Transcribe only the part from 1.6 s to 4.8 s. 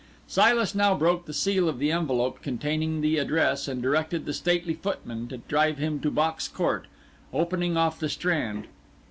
of the envelope containing the address, and directed the stately